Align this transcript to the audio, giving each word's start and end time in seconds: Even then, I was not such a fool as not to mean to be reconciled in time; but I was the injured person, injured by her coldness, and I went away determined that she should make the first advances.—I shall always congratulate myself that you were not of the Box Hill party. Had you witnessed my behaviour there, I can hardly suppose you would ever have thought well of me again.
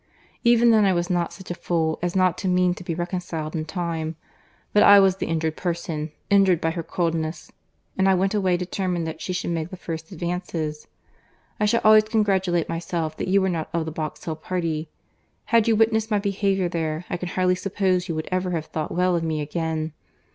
Even 0.43 0.71
then, 0.71 0.83
I 0.83 0.93
was 0.93 1.11
not 1.11 1.31
such 1.31 1.51
a 1.51 1.53
fool 1.53 1.99
as 2.01 2.15
not 2.15 2.35
to 2.39 2.47
mean 2.47 2.73
to 2.73 2.83
be 2.83 2.95
reconciled 2.95 3.55
in 3.55 3.65
time; 3.65 4.15
but 4.73 4.81
I 4.81 4.99
was 4.99 5.17
the 5.17 5.27
injured 5.27 5.55
person, 5.55 6.11
injured 6.31 6.59
by 6.59 6.71
her 6.71 6.81
coldness, 6.81 7.51
and 7.99 8.09
I 8.09 8.15
went 8.15 8.33
away 8.33 8.57
determined 8.57 9.05
that 9.05 9.21
she 9.21 9.31
should 9.31 9.51
make 9.51 9.69
the 9.69 9.77
first 9.77 10.11
advances.—I 10.11 11.65
shall 11.67 11.81
always 11.83 12.05
congratulate 12.05 12.67
myself 12.67 13.15
that 13.17 13.27
you 13.27 13.43
were 13.43 13.47
not 13.47 13.69
of 13.73 13.85
the 13.85 13.91
Box 13.91 14.25
Hill 14.25 14.37
party. 14.37 14.89
Had 15.45 15.67
you 15.67 15.75
witnessed 15.75 16.09
my 16.09 16.17
behaviour 16.17 16.67
there, 16.67 17.05
I 17.07 17.17
can 17.17 17.29
hardly 17.29 17.53
suppose 17.53 18.09
you 18.09 18.15
would 18.15 18.27
ever 18.31 18.49
have 18.53 18.65
thought 18.65 18.91
well 18.91 19.15
of 19.15 19.21
me 19.21 19.39
again. 19.39 19.93